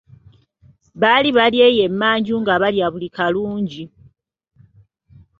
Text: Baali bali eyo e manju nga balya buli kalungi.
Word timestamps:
Baali 1.01 1.29
bali 1.37 1.57
eyo 1.67 1.81
e 1.87 1.89
manju 1.99 2.35
nga 2.41 2.53
balya 2.61 2.87
buli 2.93 3.07
kalungi. 3.15 3.83